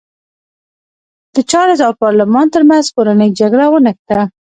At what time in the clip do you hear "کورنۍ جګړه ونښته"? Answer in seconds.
2.95-4.19